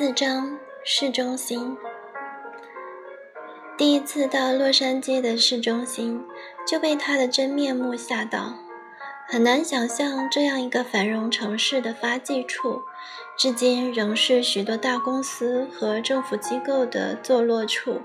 [0.00, 1.76] 四章市中心。
[3.76, 6.24] 第一次到洛杉矶的市中心，
[6.66, 8.54] 就被它的真面目吓到。
[9.28, 12.80] 很难想象，这样一个繁荣城市的发迹处，
[13.36, 18.00] 至今仍是许多大公司和政府机构的坐落处，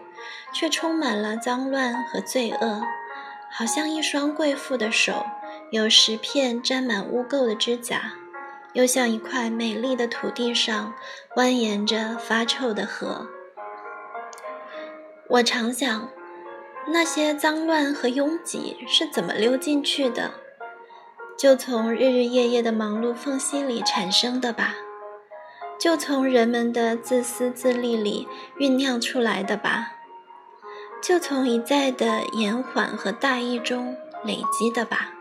[0.53, 2.81] 却充满了脏乱和罪恶，
[3.49, 5.25] 好像一双贵妇的手，
[5.71, 8.15] 有十片沾满污垢的指甲。
[8.75, 10.93] 又像一块美丽的土地上
[11.35, 13.25] 蜿蜒着发臭的河。
[15.29, 16.09] 我常想，
[16.89, 20.31] 那些脏乱和拥挤是怎么溜进去的？
[21.37, 24.75] 就从日日夜夜的忙碌缝隙里产生的吧？
[25.79, 28.27] 就从人们的自私自利里
[28.59, 29.93] 酝酿出来的吧？
[31.01, 35.14] 就从一再的延缓和大意中累积的吧？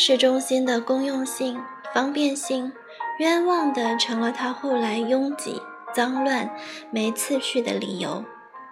[0.00, 1.60] 市中心的公用性。
[1.92, 2.72] 方便性，
[3.18, 5.60] 冤枉的成了他后来拥挤、
[5.92, 6.48] 脏乱、
[6.92, 8.24] 没次序的理由，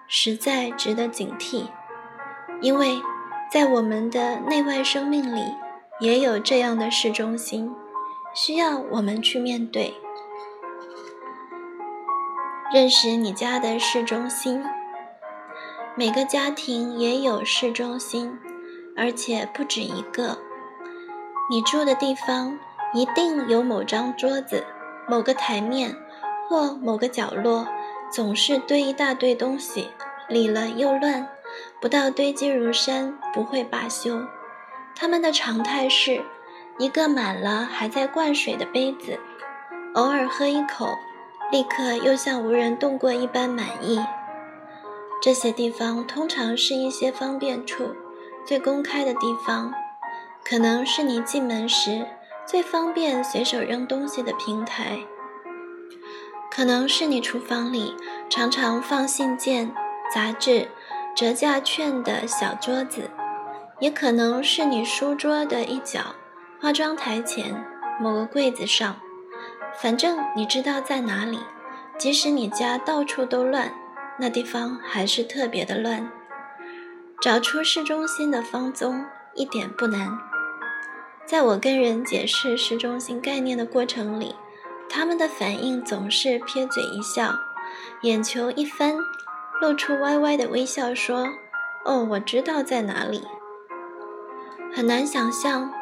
[0.07, 1.65] 实在值得警惕。
[2.61, 2.97] 因为，
[3.51, 5.41] 在我们的内外生命里，
[5.99, 7.75] 也有这样的市中心，
[8.33, 9.93] 需要我们去面对。
[12.73, 14.63] 认识你家的市中心，
[15.97, 18.39] 每个家庭也有市中心，
[18.95, 20.46] 而且不止一个。
[21.49, 22.57] 你住的地方。
[22.93, 24.65] 一定有某张桌子、
[25.09, 25.93] 某个台面
[26.47, 27.67] 或某个角落，
[28.09, 29.89] 总是堆一大堆东西，
[30.29, 31.27] 理了又乱，
[31.81, 34.21] 不到堆积如山不会罢休。
[34.95, 36.23] 他们的常态是
[36.79, 39.19] 一个满了还在灌水的杯子，
[39.93, 40.97] 偶尔喝一口，
[41.51, 43.99] 立刻又像无人动过一般满意。
[45.21, 47.93] 这些地方通常是一些方便处，
[48.45, 49.73] 最公开的地方，
[50.49, 52.05] 可能是你进门时。
[52.45, 54.99] 最方便随手扔东西的平台，
[56.49, 57.93] 可能是你厨房里
[58.29, 59.75] 常常放信件、
[60.15, 60.69] 杂志、
[61.13, 63.11] 折价券的小桌子，
[63.81, 66.15] 也可能是你书桌的一角、
[66.61, 67.65] 化妆台前
[67.99, 68.95] 某个柜子上。
[69.81, 71.39] 反正你知道在哪里，
[71.97, 73.73] 即使你家到处都乱，
[74.17, 76.09] 那地方还是特别的乱。
[77.19, 79.05] 找出市中心的方踪
[79.35, 80.17] 一点不难。
[81.27, 84.33] 在我跟人解释市中心概念的过程里，
[84.89, 87.33] 他们的反应总是撇嘴一笑，
[88.03, 88.95] 眼球一翻，
[89.59, 91.27] 露出歪歪的微笑，说
[91.83, 93.27] ：“哦，我知道在哪里。”
[94.73, 95.73] 很难想象，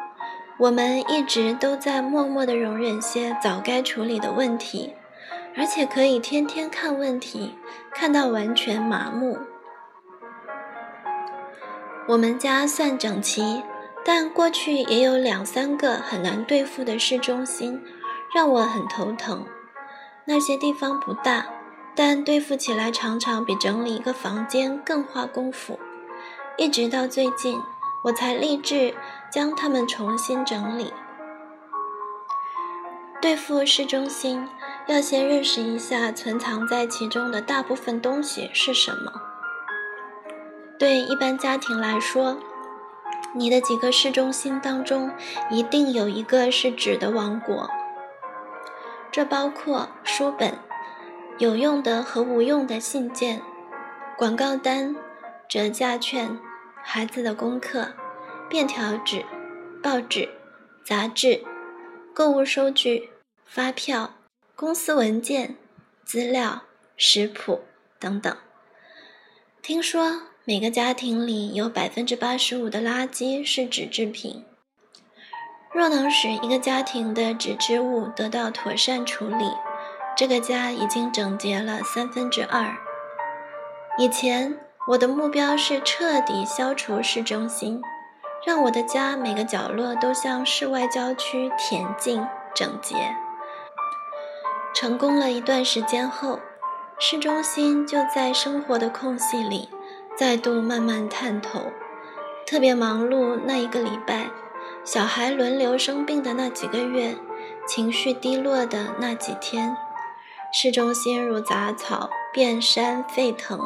[0.58, 4.94] 我们一直都在默默地容忍些早该处理的问题，
[5.56, 7.54] 而且可以天天看问题，
[7.92, 9.38] 看到完全麻木。
[12.08, 13.62] 我们家算整齐。
[14.08, 17.82] 但过去也有两三个很难对付的市中心，
[18.32, 19.44] 让我很头疼。
[20.26, 21.46] 那些地方不大，
[21.96, 25.80] 但对付起来常常比整理一个房间更花功夫。
[26.56, 27.60] 一直到最近，
[28.04, 28.94] 我才立志
[29.28, 30.92] 将它们重新整理。
[33.20, 34.48] 对付市中心，
[34.86, 39.10] 要先认识一下存藏在其中的大部分东西是什么。
[40.78, 42.38] 对一般家庭来说，
[43.36, 45.12] 你的几个市中心当中，
[45.50, 47.70] 一定有一个是纸的王国。
[49.12, 50.58] 这包括书本、
[51.38, 53.42] 有用的和无用的信件、
[54.16, 54.96] 广告单、
[55.48, 56.38] 折价券、
[56.82, 57.92] 孩子的功课、
[58.48, 59.24] 便条纸、
[59.82, 60.30] 报纸、
[60.82, 61.44] 杂志、
[62.14, 63.10] 购物收据、
[63.44, 64.14] 发票、
[64.54, 65.56] 公司文件、
[66.04, 66.62] 资料、
[66.96, 67.60] 食谱
[67.98, 68.34] 等等。
[69.60, 70.22] 听说。
[70.48, 74.44] 每个家庭里有百分之八十五的垃圾是纸制品。
[75.74, 79.50] 若能使一个家庭的纸织物得到妥善处理，
[80.16, 82.76] 这个家已经整洁了三分之二。
[83.98, 84.56] 以前
[84.86, 87.82] 我的目标是彻底消除市中心，
[88.46, 93.16] 让我的家每个角落都像室外郊区恬静整洁。
[94.72, 96.38] 成功了一段时间后，
[97.00, 99.68] 市中心就在生活的空隙里。
[100.18, 101.70] 再度慢慢探头，
[102.46, 104.30] 特别忙碌那一个礼拜，
[104.82, 107.14] 小孩轮流生病的那几个月，
[107.68, 109.76] 情绪低落的那几天，
[110.54, 113.60] 市中心如杂草遍山沸腾，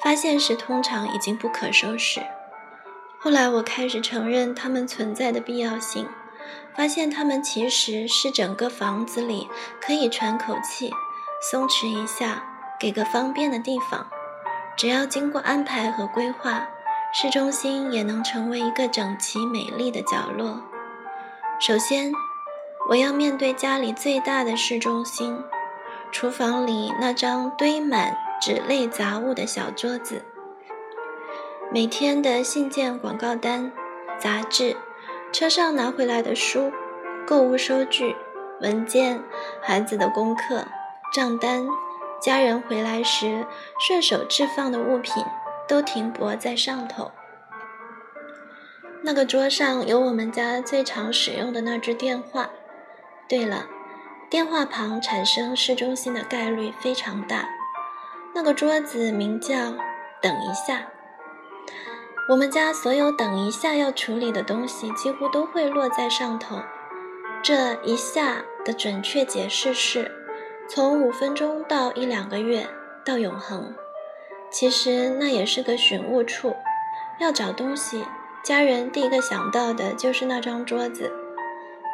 [0.00, 2.20] 发现时通常已经不可收拾。
[3.18, 6.06] 后来我开始承认它们存在的必要性，
[6.76, 9.48] 发现它们其实是整个房子里
[9.80, 10.92] 可以喘口气、
[11.50, 12.44] 松弛一下、
[12.78, 14.06] 给个方便的地方。
[14.80, 16.66] 只要经过安排和规划，
[17.12, 20.58] 市中心也能成为一个整齐美丽的角落。
[21.58, 22.10] 首先，
[22.88, 25.38] 我要面对家里最大的市中心。
[26.10, 30.24] 厨房里那张堆满纸类杂物的小桌子，
[31.70, 33.70] 每天的信件、广告单、
[34.18, 34.78] 杂志，
[35.30, 36.72] 车上拿回来的书、
[37.26, 38.16] 购物收据、
[38.62, 39.22] 文件、
[39.60, 40.64] 孩子的功课、
[41.12, 41.68] 账单、
[42.20, 43.46] 家人回来时
[43.78, 45.24] 顺手置放的物品，
[45.66, 47.10] 都停泊在上头。
[49.02, 52.50] 那个桌上有我们家最常使用的那只电话。
[53.26, 53.66] 对了，
[54.28, 57.48] 电话旁产生市中心的概率非常大。
[58.34, 59.74] 那个桌子名叫
[60.20, 60.88] “等一下”。
[62.28, 66.60] 我们家所有等一下要处理的东西，几乎都会落在上头。
[67.42, 70.19] 这一下的准确解释是：
[70.72, 72.64] 从五分钟到一两个月
[73.04, 73.74] 到永恒。
[74.52, 76.54] 其实那也是个寻物处，
[77.18, 78.04] 要找东西。
[78.44, 81.12] 家人第一个想到的就是那张桌子，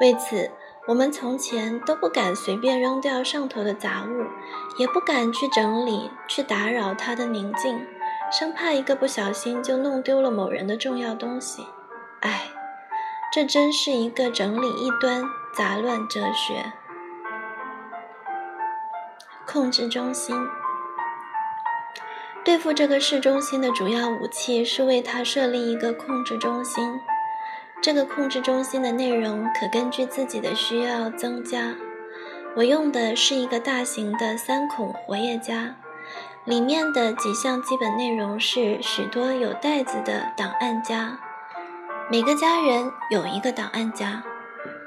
[0.02, 0.50] 为此，
[0.88, 4.26] 我们从前都不敢随便扔掉上头的杂物，
[4.79, 7.81] 也不敢去整理、去打扰它的宁静，
[8.31, 11.64] 生怕一个不小心就弄丢了某人的重要东西。
[12.20, 12.50] 唉，
[13.32, 15.25] 这真是一个整理一端、
[15.55, 16.75] 杂乱哲学。
[19.46, 20.37] 控制中心。
[22.44, 27.00] 对付这个市中心的主要武器是为它设立一个控制中心。
[27.82, 31.75] 这个控制中心的内容可根据自己的需要增加。
[32.56, 35.76] 我用的是一个大型的三孔活页夹，
[36.44, 41.19] 里面的几项基本内容是许多有袋子的档案夹。
[42.10, 44.22] 每个家人有一个档案夹，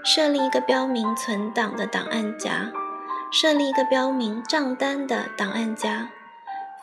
[0.04, 2.72] 设立一个标明存档的档案夹，
[3.32, 6.10] 设立一个标明账单的档案夹。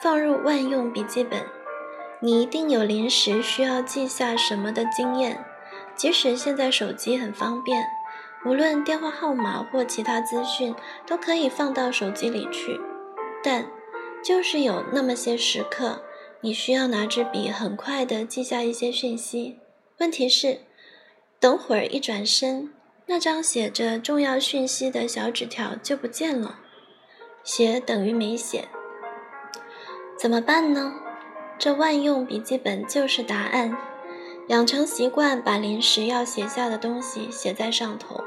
[0.00, 1.42] 放入万用笔记本，
[2.20, 5.44] 你一定有临时需要记下什么的经验。
[5.94, 7.86] 即使现在手机很方便，
[8.44, 10.74] 无论电话号码或其他资讯
[11.06, 12.78] 都可以放到手机里去，
[13.42, 13.66] 但
[14.22, 16.02] 就是有那么些时刻，
[16.42, 19.58] 你需要拿支笔很快地记下一些讯息。
[19.98, 20.60] 问题是，
[21.40, 22.70] 等会儿一转身，
[23.08, 26.58] 那张写着重要讯息的小纸条就不见了，
[27.44, 28.68] 写等于没写。
[30.18, 30.94] 怎么办呢？
[31.58, 33.76] 这万用笔记本就是答案。
[34.48, 38.22] 养成习惯，把临时要写下的东西写在上头。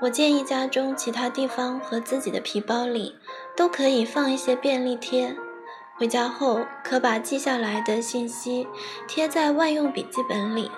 [0.00, 3.16] 我建议家中其他地方和自己的皮包里
[3.54, 5.36] 都可以放一些便利贴。
[5.96, 8.66] 回家后可把记下来的信息
[9.06, 10.70] 贴在万用笔记本里。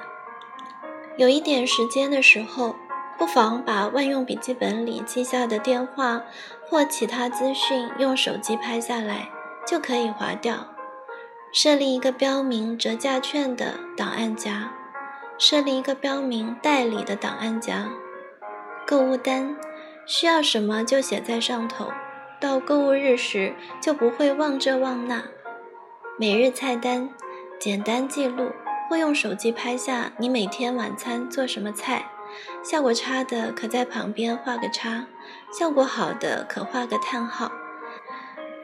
[1.16, 2.74] 有一点时间的时候，
[3.22, 6.24] 不妨把万用笔记本里记下的电话
[6.66, 9.28] 或其他资讯用手机拍下来。
[9.64, 10.66] 就可以划掉。
[11.52, 14.72] 设立一个标明折价券的档案夹，
[15.38, 17.88] 设立一个标明代理的档案夹。
[18.84, 19.56] 购物单
[20.04, 21.92] 需要什么就写在上头，
[22.40, 25.22] 到购物日时就不会忘这忘那。
[26.18, 27.08] 每日菜单
[27.60, 28.50] 简单记录，
[28.90, 32.10] 或用手机拍下你每天晚餐做什么菜，
[32.62, 35.06] 效果差的可在旁边画个叉，
[35.52, 37.50] 效果好的可画个叹号。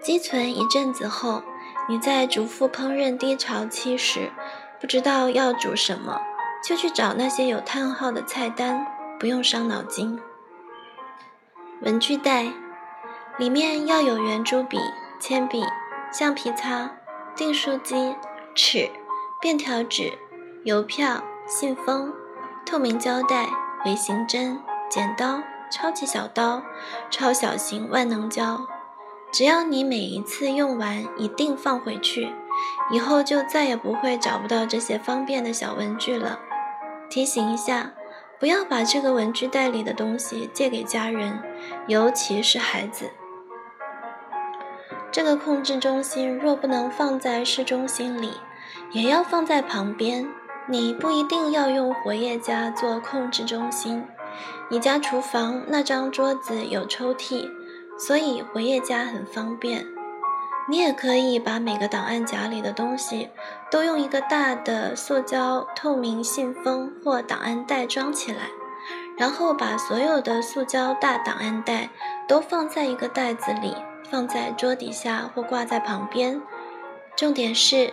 [0.01, 1.43] 积存一阵子后，
[1.89, 4.31] 你在逐副烹饪低潮期时，
[4.81, 6.21] 不知道要煮什么，
[6.63, 8.87] 就去找那些有叹号的菜单，
[9.19, 10.21] 不用伤脑筋。
[11.83, 12.47] 文具袋
[13.39, 14.79] 里面要有圆珠笔、
[15.21, 15.65] 铅笔、
[16.13, 16.91] 橡皮擦、
[17.37, 18.15] 订书机、
[18.55, 18.91] 尺、
[19.41, 20.13] 便条纸、
[20.65, 22.13] 邮票、信封、
[22.67, 23.49] 透明胶带、
[23.83, 26.63] 回形针、剪刀、超级小刀、
[27.11, 28.67] 超小型万能胶。
[29.31, 32.33] 只要你每一次用完一定放回去，
[32.91, 36.41] 以后就再也不会找不到这些方便的小文具了。
[37.11, 37.93] 提醒一下，
[38.41, 41.43] 不要把这个文具袋里的东西借给家人，
[41.87, 43.11] 尤其是孩子。
[45.13, 48.33] 这个控制中心若不能放在市中心里，
[48.93, 50.29] 也要放在旁边。
[50.69, 54.05] 你不一定要用活页夹做控制中心，
[54.69, 57.51] 你家厨房那张桌子有抽屉。
[57.99, 59.85] 所以活页夹很方便，
[60.69, 63.29] 你也可以把每个档案夹里的东西
[63.73, 68.51] 都用一个大的塑胶透明信封或档案袋装起来，
[69.17, 71.91] 然后把所有的塑胶大档案袋
[72.29, 73.75] 都放在一个袋子里，
[74.09, 76.41] 放在桌底下或挂在旁边。
[77.17, 77.93] 重点是，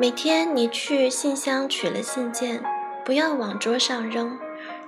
[0.00, 2.62] 每天你去信箱取了信件，
[3.04, 4.38] 不要往桌上扔，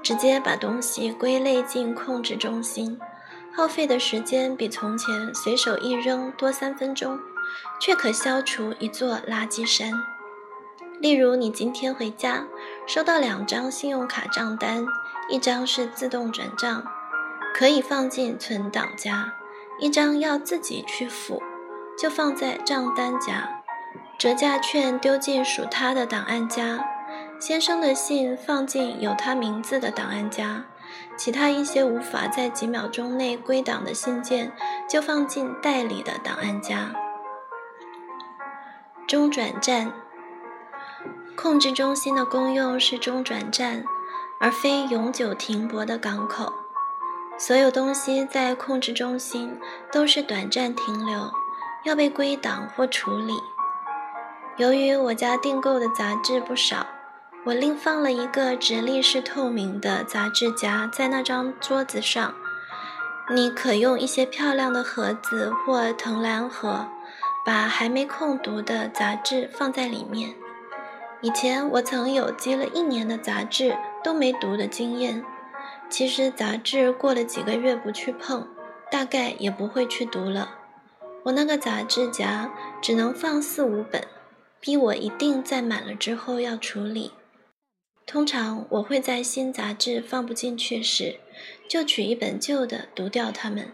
[0.05, 2.97] 直接把东西归类进控制中心。
[3.52, 7.19] 耗费的时间比从前随手一扔多三分钟，
[7.81, 9.90] 却可消除一座垃圾山。
[11.00, 12.47] 例如，你今天回家
[12.87, 14.87] 收到两张信用卡账单，
[15.29, 16.85] 一张是自动转账，
[17.52, 19.33] 可以放进存档夹；
[19.81, 21.43] 一张要自己去付，
[21.99, 23.60] 就放在账单夹；
[24.20, 26.84] 折价券丢进属他的档案夹；
[27.40, 30.64] 先生的信放进有他名字的档案夹；
[31.16, 34.52] 其他一些无法在几秒钟内归档的信件，
[34.86, 36.92] 就放进代理的档案夹。
[39.08, 39.90] 中转站。
[41.34, 43.82] 控制中心的功用是中转站，
[44.38, 46.52] 而非永久停泊的港口。
[47.38, 49.58] 所有东西在控制中心
[49.90, 51.32] 都是短暂停留，
[51.84, 53.32] 要被归档或处理。
[54.61, 56.87] 由于我家订购的杂志不少，
[57.47, 62.35] 我另放了一个直立式透明的杂志夹在那张桌子上。
[63.31, 66.88] 你可用一些漂亮的盒子或藤篮盒，
[67.43, 70.35] 把还没空读的杂志放在里面。
[71.23, 75.25] 以前我曾有积了一年的杂志都没读的经验。
[75.88, 78.47] 其实杂志过了几个月不去碰，
[78.90, 80.50] 大概也不会去读了。
[81.23, 82.50] 我那个杂志夹
[82.83, 84.07] 只能放四五本，
[84.61, 87.12] 逼我一定在满了之后要处理。
[88.07, 91.21] 通常我会在新杂志放不进去时，
[91.69, 93.73] 就取一本旧的读掉它们。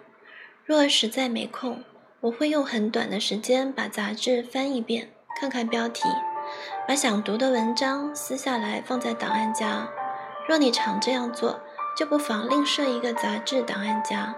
[0.65, 1.83] 若实在没空，
[2.21, 6.03] 我会用很短的时间把杂志翻一遍，看看标题。
[6.87, 9.89] 把想读的文章撕下来放在档案夹。
[10.49, 11.61] 若你常这样做，
[11.97, 14.37] 就不妨另设一个杂志档案夹，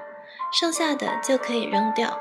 [0.52, 2.19] 剩下的就可以扔掉。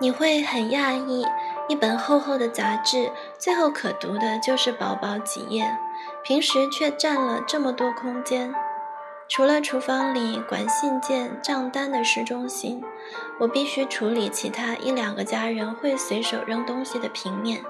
[0.00, 1.24] 你会很讶异，
[1.68, 5.76] 一本厚厚的杂志，最后可读的就是薄薄几页，
[6.22, 8.54] 平时却占了这么多空间。
[9.28, 12.82] 除了厨房里管信件、账单的市中心，
[13.40, 17.62] 我必须处理其他一两个家人会随手扔东西的平面。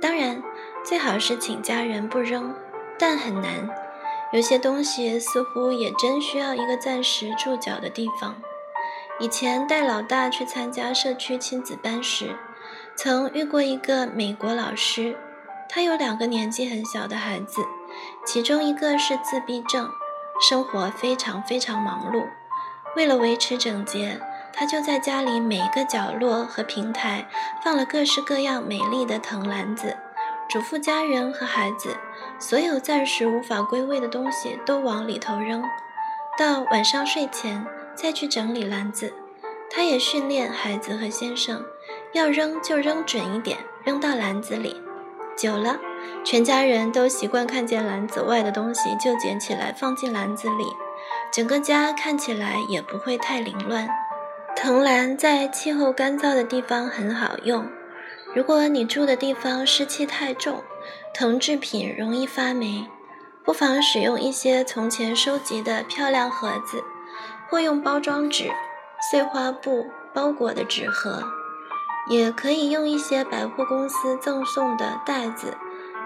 [0.00, 0.42] 当然。
[0.82, 2.54] 最好是请家人不扔，
[2.98, 3.68] 但很难。
[4.32, 8.36] 有些东西似乎也真需要一个暂时住脚的地方。
[9.18, 12.34] 以前带老大去参加社区亲子班时，
[12.96, 15.16] 曾遇过一个美国老师，
[15.68, 17.62] 他有两个年纪很小的孩子，
[18.26, 19.88] 其中一个是自闭症，
[20.48, 22.26] 生活非常非常忙碌。
[22.96, 24.20] 为了维持整洁，
[24.52, 27.26] 他就在家里每一个角落和平台
[27.62, 29.96] 放了各式各样美丽的藤篮子。
[30.48, 31.96] 嘱咐家人和孩子，
[32.38, 35.62] 所有暂时无法归位的东西都往里头扔，
[36.36, 39.14] 到晚上睡前再去整理篮子。
[39.72, 41.64] 他也训练孩子和先生，
[42.12, 44.80] 要扔就扔准一点，扔到篮子里。
[45.36, 45.78] 久了，
[46.24, 50.66] 全家人都习惯看见篮子外的东西就捡起来放进篮子里，
[51.32, 53.88] 整个家看起来也不会太凌乱。
[54.54, 57.66] 藤篮在气候干燥的地方很好用。
[58.34, 60.62] 如果你住的地方湿气太重，
[61.14, 62.86] 藤制品容易发霉，
[63.42, 66.84] 不妨使用一些从前收集的漂亮盒子，
[67.48, 68.50] 或用包装纸、
[69.10, 71.24] 碎花布包裹的纸盒，
[72.10, 75.56] 也可以用一些百货公司赠送的袋子，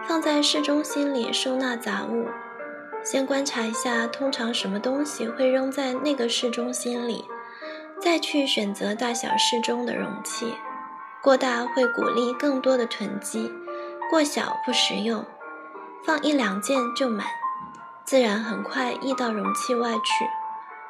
[0.06, 2.28] 放在市中心里收纳杂物。
[3.02, 7.24] 先观察一下，通常什么东西会扔在那个市中心里，
[7.98, 10.54] 再去选择大小适中的容器。
[11.22, 13.50] 过大会鼓励更多的囤积，
[14.10, 15.24] 过小不实用，
[16.04, 17.26] 放一两件就满，
[18.04, 20.26] 自然很快溢到容器外去。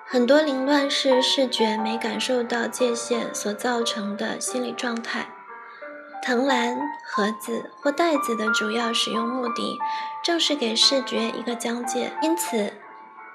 [0.06, 5.26] 很多凌乱是视觉没感受到界限所造成的心理状态。
[6.22, 9.78] 藤篮、盒子或袋子的主要使用目的，
[10.22, 12.12] 正是给视觉一个疆界。
[12.22, 12.74] 因此，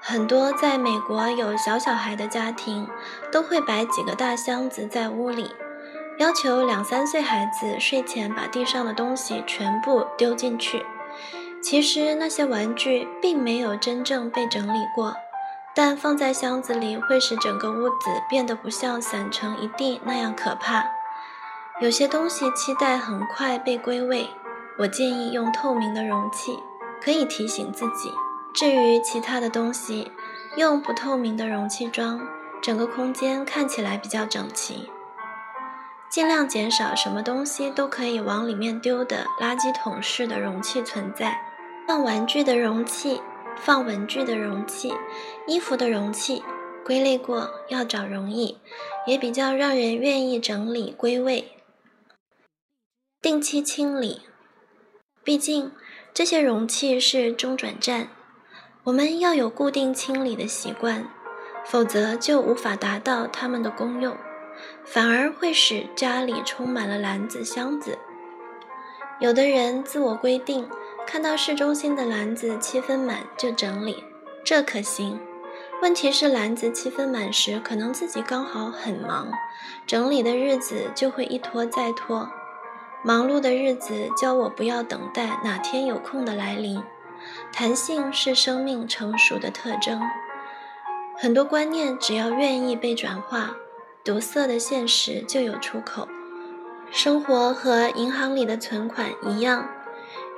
[0.00, 2.88] 很多在美国有小小孩的家庭，
[3.30, 5.50] 都会摆几个大箱子在屋里。
[6.18, 10.84] 要求两三岁孩子睡前把地上的东西全部丢进去。
[11.62, 15.14] 其实那些玩具并没有真正被整理过，
[15.74, 20.84] 但放在箱子里会使整个屋子变得不像散成一地那样可怕。
[21.80, 24.28] 有些东西期待很快被归位，
[24.78, 26.58] 我建议用透明的容器，
[27.02, 28.12] 可以提醒自己。
[28.52, 30.10] 至于其他的东西，
[30.56, 32.20] 用不透明的容器装，
[32.60, 34.90] 整个空间看起来比较整齐。
[36.08, 41.40] 尽量减少什么东西都可以往里面丢的垃圾桶式的容器存在。
[41.86, 43.22] 放玩具的容器、
[43.56, 44.92] 放文具的容器、
[45.46, 46.42] 衣服的容器，
[46.84, 48.58] 归类过要找容易，
[49.06, 51.52] 也比较让人愿意整理归位。
[53.20, 54.22] 定期清理，
[55.22, 55.72] 毕竟
[56.14, 58.08] 这些容器是中转站，
[58.84, 61.08] 我们要有固定清理的习惯，
[61.64, 64.16] 否则就无法达到它们的功用。
[64.84, 67.98] 反而会使家里充满了篮子、箱子。
[69.18, 70.68] 有的人自我规定，
[71.10, 74.04] 看到市中心的篮子七分满就整理，
[74.44, 75.18] 这可行。
[75.82, 79.26] 问题是，篮子七分满时，可能自己刚好很忙，
[79.88, 82.30] 整理的日子就会一拖再拖。
[83.02, 86.80] 忙碌的日子教我不要等待哪天有空的来临。
[87.52, 90.00] 弹性是生命成熟的特征。
[91.18, 93.56] 很多观念只要愿意被转化，
[94.04, 96.06] 堵塞的现实就有出口。
[96.92, 99.68] 生活和银行里的存款一样，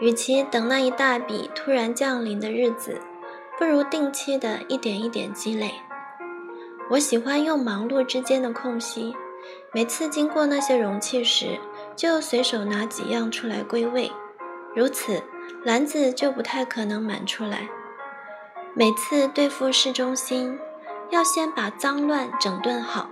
[0.00, 3.00] 与其等那一大笔突然降临的日子。
[3.58, 5.74] 不如定期的一点一点积累。
[6.90, 9.14] 我喜欢用忙碌之间的空隙，
[9.72, 11.60] 每次经过那些容器时，
[11.94, 14.10] 就随手拿几样出来归位，
[14.74, 15.22] 如此
[15.62, 17.68] 篮子就不太可能满出来。
[18.74, 20.58] 每次对付市中心，
[21.10, 23.10] 要先把脏乱整顿好。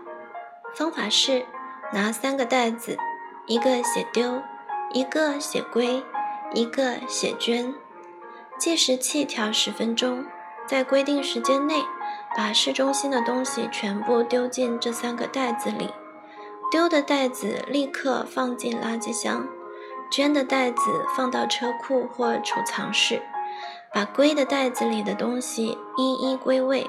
[0.74, 1.44] 方法是
[1.92, 2.96] 拿三个袋子，
[3.46, 4.42] 一个写丢，
[4.92, 6.02] 一个写归，
[6.52, 7.74] 一个写捐，
[8.58, 10.24] 计时器调十分钟。
[10.66, 11.82] 在规定时间内，
[12.36, 15.90] 把市中心的东西全部丢进这三个袋子里。
[16.70, 19.48] 丢的袋子立刻放进垃圾箱，
[20.12, 23.20] 捐的袋子放到车库或储藏室。
[23.92, 26.88] 把归的袋子里的东西一一归位，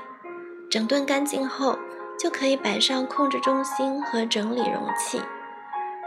[0.70, 1.80] 整顿干净后，
[2.20, 5.20] 就可以摆上控制中心和整理容器。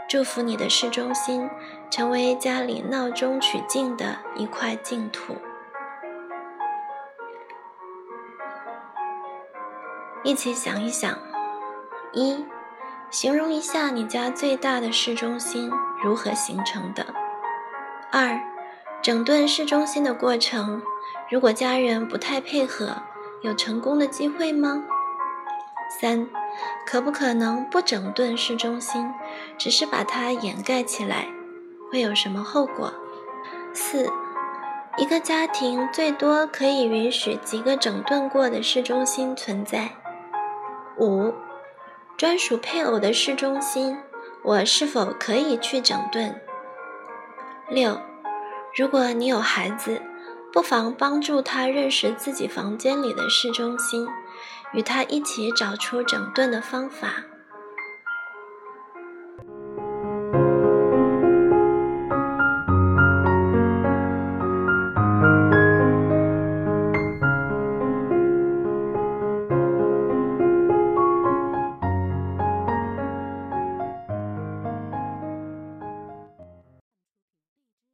[0.07, 1.49] 祝福你的市中心
[1.89, 5.35] 成为家里闹中取静的一块净土。
[10.23, 11.17] 一起想一想：
[12.13, 12.45] 一、
[13.09, 15.71] 形容一下你家最大的市中心
[16.03, 17.03] 如何形成的；
[18.11, 18.39] 二、
[19.01, 20.81] 整顿市中心的过程，
[21.29, 22.95] 如果家人不太配合，
[23.41, 24.83] 有成功的机会吗？
[25.99, 26.27] 三、
[26.85, 29.11] 可不可能不整顿市中心，
[29.57, 31.27] 只是把它掩盖起来，
[31.91, 32.93] 会有什么后果？
[33.73, 34.09] 四、
[34.97, 39.91] 一个家庭最多可以允许几个整顿过的市中心存在？
[40.97, 41.33] 五，
[42.15, 43.97] 专属配偶的市中心，
[44.43, 46.39] 我是否可以去整顿？
[47.67, 47.99] 六，
[48.77, 50.01] 如果你有孩子，
[50.53, 54.07] 不妨帮助他认识自己房间里的市中心，
[54.75, 57.34] 与他一起找出整顿的方法。